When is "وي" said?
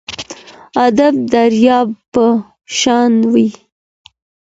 3.33-3.47